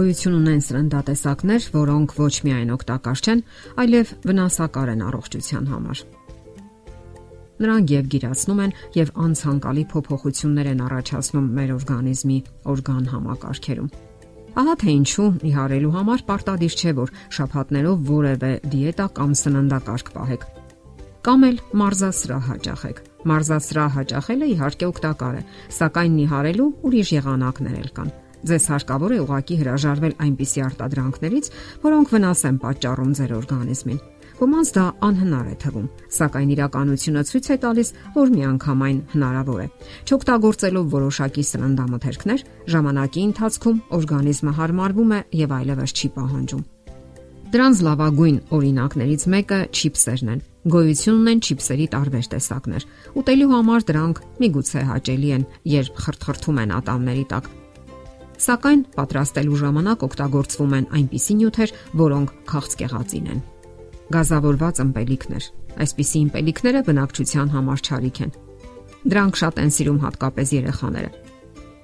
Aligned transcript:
գոյություն 0.00 0.36
ունեն 0.38 0.62
սրնդատեսակներ, 0.64 1.64
որոնք 1.74 2.12
ոչ 2.16 2.34
միայն 2.46 2.70
օգտակար 2.72 3.20
չեն, 3.20 3.40
այլև 3.82 4.12
վնասակար 4.30 4.92
են 4.94 5.02
առողջության 5.10 5.66
համար։ 5.70 6.00
Նրանք 7.60 7.92
եւ 7.92 8.06
գիրացնում 8.14 8.62
են 8.64 8.72
եւ 8.96 9.10
անցանկալի 9.24 9.84
փոփոխություններ 9.90 10.70
են 10.70 10.80
առաջացնում 10.86 11.50
մեր 11.58 11.72
օրգանիզմի 11.74 12.38
օրգան 12.72 13.10
համակարգերում։ 13.10 13.90
Ահա 14.60 14.74
թե 14.80 14.94
ինչու 15.00 15.28
իհարելու 15.50 15.92
համար 15.98 16.24
պարտադիր 16.30 16.78
չէ, 16.80 16.94
որ 16.96 17.12
շփհատներով 17.36 18.08
որևէ 18.08 18.52
դիետա 18.72 19.06
կամ 19.20 19.36
սննդակարգ 19.42 20.10
պահեք։ 20.16 20.48
Կամ 21.28 21.46
էլ 21.50 21.60
մարզասրահ 21.84 22.42
հաճախեք։ 22.48 23.04
Մարզասրահ 23.28 23.94
հաճախելը 24.00 24.50
իհարկե 24.56 24.90
օգտակար 24.94 25.38
է, 25.40 25.46
սակայն 25.76 26.18
նիհարելու 26.22 26.72
ուրիշ 26.88 27.14
եղանակներ 27.20 27.78
էլ 27.84 27.94
կան։ 28.00 28.12
Ձեզ 28.48 28.64
հարկավոր 28.72 29.12
է 29.12 29.18
ուղակի 29.24 29.56
հրաժարվել 29.60 30.14
այնպիսի 30.24 30.62
արտադրանքներից, 30.70 31.50
որոնք 31.84 32.14
վնաս 32.14 32.40
են 32.50 32.56
պատճառում 32.64 33.12
ձեր 33.20 33.34
օրգանիզմին։ 33.40 34.00
Ոմանց 34.40 34.68
դա 34.72 34.82
անհնար 35.04 35.48
է 35.50 35.56
թվում, 35.60 35.88
սակայն 36.16 36.52
իրականությունը 36.54 37.22
ցույց 37.28 37.48
է 37.52 37.56
տալիս, 37.60 37.88
որ 38.16 38.30
միանգամայն 38.36 39.00
հնարավոր 39.12 39.60
է։ 39.60 39.66
Չօգտագործելով 40.08 40.86
որոշակի 40.96 41.44
սննդամթերքներ, 41.50 42.44
ժամանակի 42.72 43.24
ընթացքում 43.28 43.82
օրգանիզմը 44.00 44.54
հարմարվում 44.60 45.12
է 45.12 45.20
եւ 45.44 45.54
այլևս 45.60 45.96
չի 46.00 46.08
պահանջում։ 46.16 46.64
Դրանց 47.50 47.78
լավագույն 47.84 48.36
օրինակներից 48.56 49.22
մեկը 49.34 49.56
չիփսերն 49.74 50.28
են։ 50.30 50.42
Գոյություն 50.70 51.16
ունեն 51.20 51.40
չիփսերի 51.44 51.86
տարբեր 51.94 52.26
տեսակներ։ 52.32 52.84
Ուտելու 53.20 53.48
համար 53.50 53.86
դրանք 53.90 54.20
միգուցե 54.40 54.84
հաճելի 54.90 55.32
են, 55.36 55.48
երբ 55.74 56.04
խրթխրթում 56.04 56.60
են 56.64 56.74
ատամների 56.78 57.24
տակ։ 57.34 57.50
Սակայն 58.40 58.82
պատրաստելու 58.96 59.58
ժամանակ 59.60 60.04
օգտագործվում 60.06 60.76
են 60.78 60.86
այնպիսի 60.96 61.34
նյութեր, 61.40 61.72
որոնք 62.00 62.30
քաղցկեղածին 62.50 63.26
են։ 63.34 63.42
Գազավորված 64.16 64.80
ըմպելիքներ։ 64.84 65.48
Այսպիսի 65.84 66.22
ըմպելիքները 66.26 66.80
բնակչության 66.88 67.52
համար 67.54 67.82
չարիք 67.84 68.20
են։ 68.24 68.32
Դրանք 69.10 69.40
շատ 69.40 69.60
են 69.60 69.70
սիրում 69.76 70.00
հատկապես 70.04 70.54
երեխաները։ 70.56 71.10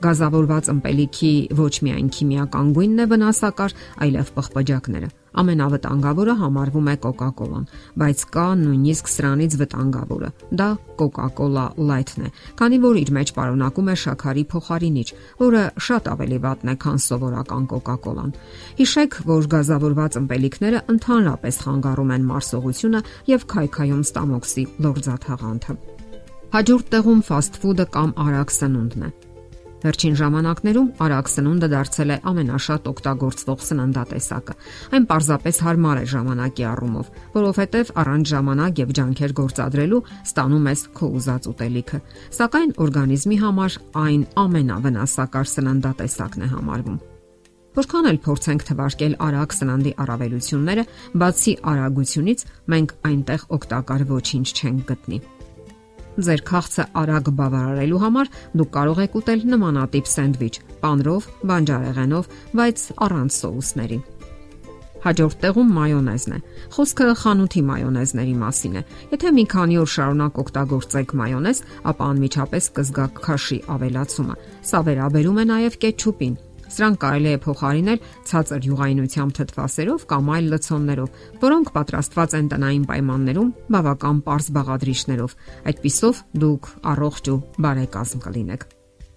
Գազավորված 0.07 0.67
ըմպելիքի 0.73 1.33
ոչ 1.57 1.75
միայն 1.87 2.09
քիմիական 2.17 2.73
գույնն 2.77 3.05
է 3.05 3.07
վնասակար, 3.13 3.77
այլև 4.07 4.33
պղպջակները։ 4.37 5.09
Ամենավտանգավորը 5.37 6.34
համարվում 6.41 6.87
է 6.92 6.95
Coca-Cola-ն, 7.06 7.67
բայց 8.01 8.23
կա 8.37 8.47
նույնիսկ 8.62 9.11
սրանից 9.12 9.56
վտանգավորը։ 9.61 10.31
Դա 10.61 10.69
Coca-Cola 11.01 11.67
Light-ն 11.77 12.27
է, 12.27 12.31
քանի 12.61 12.79
որ 12.87 13.01
իր 13.03 13.12
մեջ 13.17 13.33
պարունակում 13.37 13.91
է 13.92 13.97
շաքարի 14.07 14.45
փոխարինիչ, 14.53 15.09
որը 15.42 15.62
շատ 15.89 16.09
ավելի 16.14 16.39
վատն 16.47 16.73
է, 16.73 16.77
քան 16.87 17.03
սովորական 17.07 17.69
Coca-Cola-ն։ 17.75 18.33
Հիշեք, 18.81 19.20
որ 19.29 19.51
գազավորված 19.57 20.19
ըմպելիքները 20.23 20.83
ընդհանրապես 20.97 21.61
խանգարում 21.67 22.17
են 22.17 22.27
մարսողությունը 22.33 23.05
եւ 23.37 23.47
քայքայում 23.53 24.03
ստամոքսի 24.07 24.67
լորձաթաղանթը։ 24.87 25.79
Հաջորդ 26.57 26.91
տեղում 26.95 27.23
ֆաստ 27.27 27.62
ֆուդը 27.62 27.87
կամ 27.97 28.12
արագ 28.23 28.53
սնունդն 28.57 29.09
է։ 29.11 29.26
Վերջին 29.87 30.17
ժամանակներում 30.19 30.87
արագ 31.05 31.29
սնունդը 31.31 31.67
դարձել 31.70 32.11
է 32.11 32.17
ամենաշատ 32.27 32.87
օգտագործվող 32.91 33.61
սննդատեսակը։ 33.67 34.55
Այն 34.97 35.05
պարզապես 35.12 35.61
հարմար 35.67 36.01
է 36.01 36.06
ժամանակի 36.11 36.65
առումով, 36.70 37.12
որովհետև 37.37 37.92
առանց 38.03 38.33
ժամանակ 38.33 38.81
եւ 38.83 38.95
ջանքեր 38.98 39.34
գործադրելու 39.41 40.01
ստանում 40.27 40.67
ես 40.75 40.83
քո 40.98 41.11
ուզած 41.20 41.51
ուտելիքը։ 41.55 42.01
Սակայն 42.41 42.75
օրգանիզմի 42.87 43.39
համար 43.47 43.79
այն 44.03 44.27
ամենավնասակար 44.42 45.53
սննդատեսակն 45.55 46.47
է 46.47 46.51
համարվում։ 46.57 46.98
Որքան 47.77 48.07
էլ 48.08 48.18
փորձենք 48.24 48.63
թվարկել 48.73 49.17
արագ 49.20 49.55
սննդի 49.61 49.91
առավելությունները, 50.03 50.85
բացի 51.23 51.57
արագությունից, 51.77 52.45
մենք 52.73 52.98
այնտեղ 53.13 53.48
օգտակար 53.61 54.07
ոչինչ 54.17 54.47
չենք 54.57 54.86
գտնի։ 54.91 55.24
Ձեր 56.17 56.43
քաղցը 56.49 56.85
արագ 56.97 57.31
բավարարելու 57.39 58.03
համար 58.03 58.29
դուք 58.57 58.71
կարող 58.77 59.01
եք 59.05 59.17
ուտել 59.21 59.43
նմանատիպ 59.53 60.07
սենդվիչ՝ 60.17 60.55
պանրով, 60.81 61.27
բանջարեղենով, 61.51 62.31
բայց 62.57 62.85
առանց 63.07 63.41
սոուսների։ 63.41 63.99
Հաջորդ 65.07 65.37
տեղում 65.45 65.69
մայոնեզն 65.77 66.33
է։ 66.35 66.39
Խոսքը 66.75 67.07
խանութի 67.21 67.63
մայոնեզների 67.69 68.33
մասին 68.41 68.79
է։ 68.81 68.83
Եթե 69.13 69.31
մի 69.37 69.45
քանի 69.53 69.77
օր 69.83 69.91
շարունակ 69.93 70.41
օգտագործեք 70.43 71.15
մայոնեզ, 71.21 71.61
ապա 71.93 72.09
անմիջապես 72.17 72.69
կզգաք 72.81 73.21
քաշի 73.27 73.59
ավելացումը։ 73.77 74.37
Սա 74.67 74.81
վերաբերում 74.89 75.39
է 75.43 75.45
նաև 75.53 75.79
կետչուպին, 75.85 76.35
Սրանք 76.67 77.01
կարելի 77.03 77.31
է 77.31 77.41
փոխարինել 77.47 78.01
ցածր 78.31 78.67
յուղայնությամբ 78.67 79.37
թթվասերով 79.39 80.07
կամ 80.11 80.31
այլ 80.37 80.49
լցոններով, 80.53 81.21
որոնք 81.47 81.75
պատրաստված 81.77 82.39
են 82.41 82.49
տնային 82.53 82.87
պայմաններում 82.91 83.53
բավական 83.77 84.23
པարզ 84.27 84.49
բաղադրիչներով։ 84.57 85.37
Այդպիսով 85.73 86.25
դուք 86.47 86.73
առողջ 86.97 87.31
ու 87.37 87.39
բարեկազմ 87.67 88.27
կլինեք։ 88.27 88.73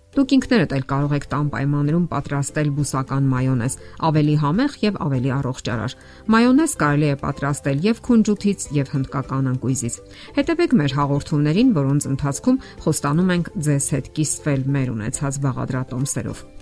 Դուք 0.10 0.32
ինքներդ 0.36 0.72
էլ 0.74 0.86
կարող 0.90 1.12
եք 1.16 1.26
տան 1.30 1.50
պայմաններում 1.54 2.06
պատրաստել 2.10 2.70
բուսական 2.80 3.28
մայոնեզ, 3.30 3.76
ավելի 4.10 4.36
համեղ 4.42 4.78
եւ 4.82 4.98
ավելի 5.06 5.32
առողջարար։ 5.38 5.96
Մայոնեզ 6.34 6.76
կարելի 6.82 7.10
է 7.14 7.20
պատրաստել 7.24 7.84
եւ 7.86 8.02
քունջութից 8.10 8.68
եւ 8.80 8.94
հնդկական 8.98 9.50
անկույզից։ 9.54 10.00
Հետևեք 10.40 10.78
մեր 10.82 10.96
հաղորդումներին, 11.00 11.74
որոնց 11.78 12.10
ընթացքում 12.10 12.62
խոստանում 12.90 13.36
ենք 13.38 13.52
ձեզ 13.70 13.92
հետ 13.96 14.16
կիսվել 14.18 14.66
մեր 14.80 14.96
ունեցած 14.98 15.44
բաղադրատոմսերով։ 15.46 16.59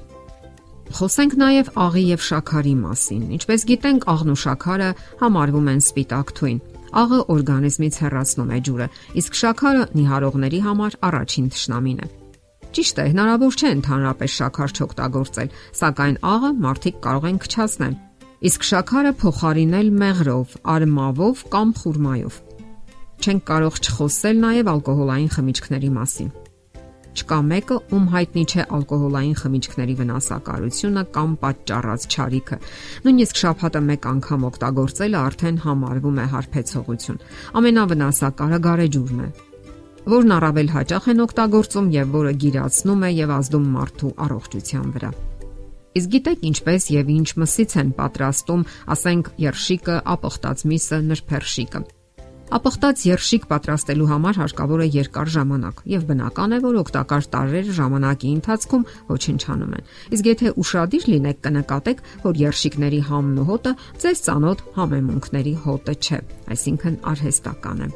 Խոսենք 0.88 1.34
նաև 1.36 1.70
աղի 1.84 2.02
եւ 2.08 2.22
շաքարի 2.24 2.74
մասին։ 2.80 3.24
Ինչպես 3.38 3.64
գիտենք, 3.68 4.06
աղն 4.08 4.32
ու 4.32 4.38
շաքարը 4.44 4.88
համարվում 5.20 5.68
են 5.74 5.82
սպիտակ 5.84 6.32
թույն։ 6.38 6.62
Աղը 7.02 7.20
օրգանիզմից 7.34 7.98
հեռացնում 8.04 8.54
է 8.56 8.60
ջուրը, 8.68 8.88
իսկ 9.22 9.38
շաքարը 9.42 9.84
նիհարողների 9.98 10.62
համար 10.68 10.98
առաջին 11.10 11.50
թշնամին 11.58 12.00
է։ 12.00 12.10
Ճիշտ 12.78 13.02
է, 13.04 13.06
հնարավոր 13.12 13.58
չէ 13.58 13.70
ընդհանրապես 13.78 14.38
շաքար 14.38 14.74
չօգտագործել, 14.78 15.54
սակայն 15.82 16.18
աղը 16.32 16.52
մարդիկ 16.64 16.98
կարող 17.04 17.28
են 17.28 17.40
քչացնել։ 17.44 17.96
Իսկ 18.48 18.68
շաքարը 18.72 19.14
փոխարինել 19.28 19.88
մեղրով, 20.08 20.58
արմավով 20.78 21.46
կամ 21.52 21.70
խուրմայով։ 21.84 22.42
Չենք 23.18 23.48
կարող 23.52 23.80
չխոսել 23.84 24.44
նաև 24.48 24.76
ալկոհոլային 24.78 25.32
խմիչքների 25.36 25.90
մասին 25.98 26.36
չկա 27.18 27.40
մեկը, 27.50 27.78
ում 27.98 28.06
հայտնի 28.14 28.44
չէ 28.48 28.66
ալկոհոլային 28.78 29.38
խմիչքների 29.42 29.96
վնասակարությունը 30.02 31.04
կամ 31.18 31.36
պատճառած 31.44 32.08
չարիքը։ 32.14 32.58
Նույնիսկ 33.08 33.42
շափհատը 33.42 33.82
մեկ 33.88 34.08
անգամ 34.14 34.48
օգտագործելը 34.52 35.20
արդեն 35.28 35.62
համարվում 35.68 36.18
է 36.18 36.26
հարբեցողություն։ 36.38 37.22
Ամենավնասակարը 37.62 38.60
գարեջուրն 38.68 39.22
է 39.28 39.30
որն 40.08 40.34
առավել 40.38 40.70
հաճախ 40.72 41.08
են 41.12 41.24
օգտագործում 41.26 41.88
եւ 41.98 42.14
որը 42.16 42.32
գիրացնում 42.44 43.02
է 43.04 43.10
եւ 43.18 43.34
ազդում 43.38 43.66
մարդու 43.74 44.12
առողջության 44.28 44.88
վրա։ 44.96 45.10
Իսկ 45.98 46.10
գիտեք 46.14 46.48
ինչպես 46.52 46.88
եւ 46.94 47.12
ինչ 47.18 47.30
մսից 47.42 47.78
են 47.82 47.92
պատրաստում, 48.00 48.66
ասենք, 48.96 49.30
երշիկը, 49.48 50.00
ապխտած 50.16 50.66
միսը, 50.72 51.04
նրբերշիկը։ 51.12 51.82
Ապխտած 52.48 53.02
երշիկ 53.04 53.46
պատրաստելու 53.50 54.06
համար 54.08 54.38
հարկավոր 54.40 54.84
է 54.86 54.88
երկար 54.94 55.32
ժամանակ 55.34 55.82
եւ 55.92 56.06
բնական 56.08 56.56
է, 56.56 56.60
որ 56.64 56.78
օգտակար 56.82 57.28
տարրեր 57.36 57.74
ժամանակի 57.80 58.32
ընթացքում 58.38 58.88
ոչնչանում 59.12 59.76
են։ 59.82 59.92
Իսկ 60.16 60.32
եթե 60.32 60.56
ուշադիր 60.64 61.12
լինեք, 61.12 61.44
կնկատեք, 61.44 62.04
որ 62.24 62.44
երշիկների 62.48 63.06
համն 63.12 63.44
ու 63.44 63.48
հոտը 63.52 63.78
ձեզ 64.08 64.26
ծանոթ 64.32 64.68
համեմունքների 64.80 65.58
հոտը 65.68 66.02
չէ, 66.08 66.26
այսինքն 66.56 67.02
արհեստական 67.12 67.84
է։ 67.84 67.96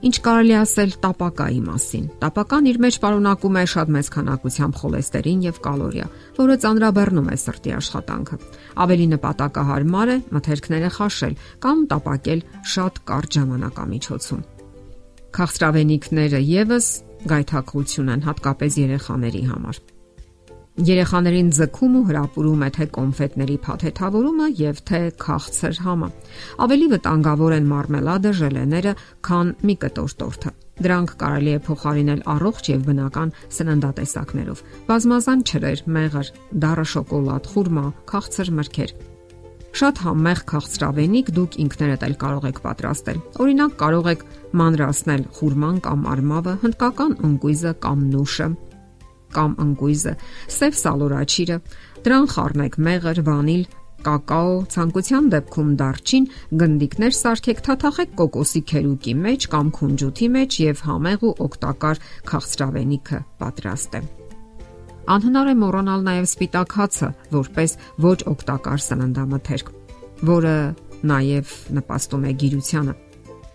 Ինչ 0.00 0.16
կարելի 0.24 0.54
ասել 0.56 0.92
տապակայի 1.04 1.58
մասին։ 1.60 2.04
Տապական 2.22 2.68
իր 2.70 2.78
մեջ 2.80 2.96
պարունակում 3.02 3.58
է 3.60 3.64
շատ 3.72 3.90
մեծ 3.96 4.08
քանակությամբ 4.14 4.78
խոլեստերին 4.80 5.42
եւ 5.44 5.58
կալորիա, 5.66 6.06
որը 6.38 6.56
ծանրաբեռնում 6.62 7.28
է 7.28 7.36
սրտի 7.42 7.74
աշխատանքը։ 7.76 8.38
Ավելի 8.86 9.06
նպատակահարմար 9.12 10.14
է 10.14 10.16
մթերքները 10.40 10.90
խաշել 10.96 11.36
կամ 11.68 11.84
տապակել 11.92 12.44
շատ 12.72 13.04
կարճ 13.12 13.38
ժամանակամիջոցում։ 13.40 14.42
Քաղցրավենիքները 15.36 16.44
եւս 16.48 16.92
գայթակղություն 17.28 18.12
են 18.16 18.28
հատկապես 18.30 18.80
երեխաների 18.80 19.44
համար։ 19.52 19.84
Երեխաներին 20.78 21.48
ձգում 21.50 21.94
ու 21.98 22.02
հրապուրում 22.08 22.60
է 22.62 22.68
թե 22.76 22.84
կոնֆետների 22.94 23.56
փաթեթավորումը 23.64 24.46
եւ 24.60 24.78
թե 24.86 25.00
քաղցր 25.24 25.80
համը։ 25.82 26.08
Ավելի 26.64 26.86
վտանգավոր 26.92 27.54
են 27.56 27.66
մարմելադը, 27.72 28.32
ժելեները, 28.40 28.92
քան 29.26 29.50
մի 29.66 29.74
կտոր 29.82 30.14
տորթը։ 30.22 30.52
Դրանք 30.80 31.10
կարելի 31.20 31.52
է 31.52 31.60
փոխարինել 31.66 32.22
առողջ 32.34 32.70
եւ 32.70 32.86
բնական 32.86 33.34
սննդատեսակներով։ 33.58 34.62
Բազմազան 34.88 35.44
ջրեր, 35.50 35.82
մեղր, 35.98 36.32
դառը 36.64 36.86
շոկոլադ, 36.94 37.50
խուրմա, 37.50 37.84
քաղցր 38.14 38.54
մրգեր։ 38.60 38.94
Շատ 39.70 40.00
համեղ 40.06 40.40
քաղցրավենիք 40.50 41.28
դուք 41.36 41.60
ինքներդ 41.66 42.06
էլ 42.08 42.14
կարող 42.24 42.46
եք 42.48 42.58
պատրաստել։ 42.64 43.20
Օրինակ 43.44 43.76
կարող 43.82 44.08
եք 44.10 44.24
մանրացնել 44.60 45.22
խուրման 45.36 45.76
կամ 45.84 46.08
արմավը, 46.14 46.54
հնդկական 46.64 47.14
ընկույզը 47.28 47.72
կամ 47.84 48.02
նուշը, 48.10 48.48
կամ 49.34 49.56
ընկույզը, 49.64 50.14
սև 50.56 50.78
սալորաչիրը, 50.80 51.58
դրան 52.06 52.26
խառնեք 52.34 52.78
մեղր, 52.86 53.22
վանիլ, 53.26 53.64
կակաո, 54.00 54.52
ցանկության 54.72 55.26
դեպքում 55.34 55.72
դարչին, 55.80 56.28
գնդիկներ 56.60 57.16
սարքեք 57.16 57.60
թաթախեք 57.66 58.14
կոկոսի 58.20 58.62
քերուկի 58.70 59.14
մեջ 59.26 59.46
կամ 59.52 59.72
քունջութի 59.76 60.28
մեջ 60.36 60.56
եւ 60.64 60.82
համեղ 60.88 61.26
ու 61.28 61.34
օգտակար 61.46 62.00
քաղցրավենիքը 62.30 63.20
պատրաստ 63.42 63.98
է։ 64.00 64.02
Անհնար 65.10 65.50
է 65.50 65.54
մոռանալ 65.60 66.02
նաև 66.06 66.26
սպիտակ 66.30 66.74
հացը, 66.80 67.12
որպես 67.34 67.76
ոչ 68.04 68.18
օգտակար 68.30 68.82
սննդամթերք, 68.86 69.70
որը 70.30 70.56
նաև 71.10 71.54
նպաստում 71.80 72.26
է 72.30 72.34
գիրությանը։ 72.44 72.98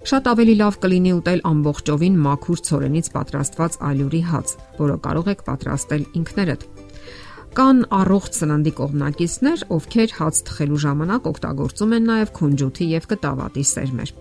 Շատ 0.05 0.27
ավելի 0.29 0.53
լավ 0.59 0.75
կլինի 0.83 1.11
ուտել 1.17 1.39
ամբողջովին 1.49 2.17
մաքուր 2.25 2.59
ցորենից 2.67 3.07
պատրաստված 3.15 3.77
ալյուրի 3.89 4.19
հաց, 4.29 4.51
որը 4.77 4.97
կարող 5.05 5.31
եք 5.33 5.41
պատրաստել 5.47 6.03
ինքներդ 6.19 6.65
Կան 7.55 7.77
առողջ 7.95 8.37
սննդի 8.41 8.71
կողմնակիցներ, 8.75 9.61
ովքեր 9.71 10.13
հաց 10.19 10.43
թխելու 10.49 10.79
ժամանակ 10.85 11.29
օգտագործում 11.31 11.95
են 11.95 12.09
նաև 12.11 12.33
քունջութի 12.35 12.87
եւ 12.91 13.09
կտավատի 13.15 13.63
սերմեր։ 13.71 14.11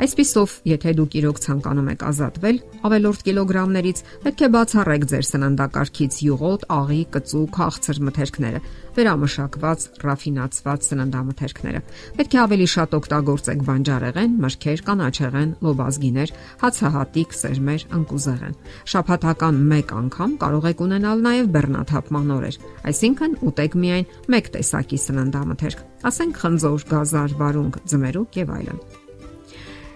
Այսպիսով, 0.00 0.54
եթե 0.70 0.94
դուք 1.00 1.16
իրոք 1.20 1.40
ցանկանում 1.44 1.90
եք 1.94 2.04
ազատվել 2.10 2.60
ավելորդ 2.80 3.24
կիլոգրամներից, 3.26 3.98
պետք 4.24 4.40
է 4.40 4.48
բացառեք 4.54 5.02
ձեր 5.10 5.24
սննդակարգից 5.30 6.14
յուղոտ, 6.24 6.62
աղի, 6.80 7.00
կծու, 7.14 7.42
քաղցր 7.56 8.00
մթերքները, 8.08 8.60
վերամշակված, 8.96 9.84
ռաֆինացված 10.04 10.86
սննդամթերքները։ 10.90 11.80
Պետք 12.20 12.34
է 12.34 12.40
ավելի 12.40 12.68
շատ 12.74 12.96
օգտագործեք 13.00 13.64
բանջարեղեն, 13.68 14.36
մրգեր, 14.44 14.82
կանաչեղեն, 14.88 15.52
լոբազգիներ, 15.66 16.32
հացահատիկ, 16.64 17.36
սերմեր, 17.40 17.84
ընկուզեղեն։ 18.00 18.56
Շաբաթական 18.94 19.60
1 19.80 19.94
անգամ 20.00 20.34
կարող 20.44 20.70
եք 20.70 20.82
ունենալ 20.86 21.24
նաև 21.28 21.52
բեռնաթափման 21.56 22.34
օրեր, 22.40 22.58
այսինքն 22.90 23.36
ուտեք 23.50 23.78
միայն 23.84 24.10
1 24.40 24.50
տեսակի 24.56 25.02
սննդամթերք, 25.06 25.84
ասենք 26.10 26.42
խնձոր, 26.44 26.88
գազար, 26.94 27.38
վարունգ, 27.40 27.84
ձմերուկ 27.92 28.42
եւ 28.44 28.58
այլն։ 28.60 28.99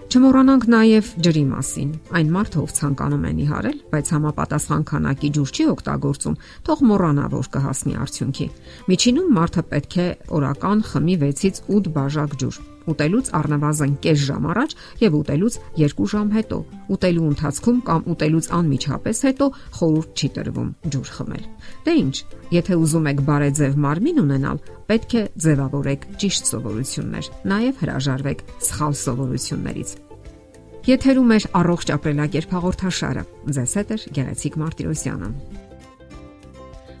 Չմոռանանք 0.05 0.65
նաև 0.69 1.07
ջրի 1.25 1.41
մասին։ 1.49 1.89
Այն 2.17 2.29
մարդը, 2.35 2.59
ով 2.61 2.73
ցանկանում 2.77 3.23
է 3.25 3.31
նիհարել, 3.39 3.79
բայց 3.95 4.11
համապատասխան 4.15 4.85
քանակի 4.91 5.31
ջուր 5.37 5.53
չի 5.55 5.65
օգտագործում, 5.73 6.37
թող 6.69 6.85
մոռանա, 6.91 7.25
որ 7.33 7.49
կհասնի 7.55 7.97
արդյունքի։ 8.05 8.47
Միջինում 8.93 9.33
մարդը 9.39 9.65
պետք 9.73 9.99
է 10.05 10.07
օրական 10.39 10.87
խմի 10.93 11.19
6-ից 11.25 11.61
8 11.79 11.93
բաժակ 11.97 12.39
ջուր 12.45 12.63
ուտելուց 12.91 13.29
առնվազն 13.39 13.93
կես 14.05 14.19
ժամ 14.25 14.47
առաջ 14.53 14.75
եւ 15.01 15.17
ուտելուց 15.19 15.57
2 15.81 16.07
ժամ 16.13 16.29
հետո։ 16.35 16.59
Ուտելու 16.95 17.27
ընթացքում 17.31 17.79
կամ 17.89 18.01
ուտելուց 18.15 18.49
անմիջապես 18.59 19.21
հետո 19.25 19.45
խորուրդ 19.79 20.09
չի 20.15 20.29
տրվում 20.35 20.69
ջուր 20.95 21.11
խմել։ 21.15 21.43
Դե 21.85 21.93
ի՞նչ, 22.05 22.15
եթե 22.55 22.79
ուզում 22.85 23.09
եք 23.11 23.19
բարեձև 23.25 23.77
մարմին 23.85 24.23
ունենալ, 24.25 24.57
պետք 24.85 25.15
է 25.15 25.23
ձևավորեք 25.45 26.09
ճիշտ 26.21 26.51
սովորություններ, 26.53 27.29
նաեւ 27.51 27.83
հրաժարվեք 27.85 28.43
սխալ 28.69 28.97
սովորություններից։ 29.05 29.95
Եթերում 30.85 31.31
է 31.33 31.37
առողջ 31.57 31.91
ապրելակերպ 31.95 32.51
հաղորդաշարը։ 32.55 33.23
Ձեզ 33.57 33.71
հետ 33.79 33.93
է 33.95 33.97
Գեղեցիկ 34.19 34.57
Մարտիրոսյանը։ 34.61 35.29